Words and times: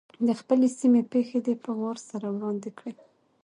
د 0.27 0.29
خپلې 0.39 0.67
سیمې 0.79 1.01
پېښې 1.11 1.39
دې 1.45 1.55
په 1.63 1.71
وار 1.79 1.97
سره 2.09 2.27
وړاندي 2.35 2.71
کړي. 2.77 2.93